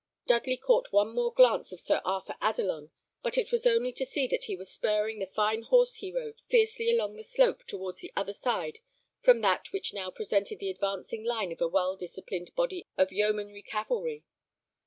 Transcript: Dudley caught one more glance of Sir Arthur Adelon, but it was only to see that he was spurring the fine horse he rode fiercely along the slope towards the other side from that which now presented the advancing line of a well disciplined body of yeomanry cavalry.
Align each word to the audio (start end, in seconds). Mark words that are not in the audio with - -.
Dudley 0.25 0.57
caught 0.57 0.91
one 0.91 1.13
more 1.13 1.31
glance 1.31 1.71
of 1.71 1.79
Sir 1.79 2.01
Arthur 2.03 2.35
Adelon, 2.41 2.89
but 3.21 3.37
it 3.37 3.51
was 3.51 3.67
only 3.67 3.93
to 3.93 4.03
see 4.03 4.25
that 4.25 4.45
he 4.45 4.55
was 4.55 4.73
spurring 4.73 5.19
the 5.19 5.27
fine 5.27 5.61
horse 5.61 5.97
he 5.97 6.11
rode 6.11 6.41
fiercely 6.47 6.89
along 6.89 7.15
the 7.17 7.23
slope 7.23 7.65
towards 7.67 7.99
the 8.01 8.11
other 8.15 8.33
side 8.33 8.79
from 9.21 9.41
that 9.41 9.71
which 9.71 9.93
now 9.93 10.09
presented 10.09 10.57
the 10.57 10.71
advancing 10.71 11.23
line 11.23 11.51
of 11.51 11.61
a 11.61 11.67
well 11.67 11.95
disciplined 11.95 12.49
body 12.55 12.87
of 12.97 13.11
yeomanry 13.11 13.61
cavalry. 13.61 14.23